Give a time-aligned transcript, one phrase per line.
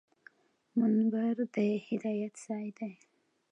[0.79, 1.57] منبر د
[1.87, 2.93] هدایت ځای دی